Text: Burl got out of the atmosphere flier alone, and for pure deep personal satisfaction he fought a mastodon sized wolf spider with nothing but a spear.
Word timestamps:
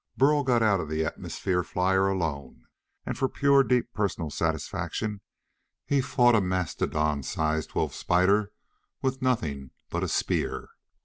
Burl 0.17 0.41
got 0.41 0.63
out 0.63 0.79
of 0.79 0.89
the 0.89 1.05
atmosphere 1.05 1.63
flier 1.63 2.07
alone, 2.07 2.65
and 3.05 3.15
for 3.15 3.29
pure 3.29 3.61
deep 3.63 3.93
personal 3.93 4.31
satisfaction 4.31 5.21
he 5.85 6.01
fought 6.01 6.33
a 6.33 6.41
mastodon 6.41 7.21
sized 7.21 7.75
wolf 7.75 7.93
spider 7.93 8.51
with 9.03 9.21
nothing 9.21 9.69
but 9.91 10.03
a 10.03 10.07
spear. 10.07 10.69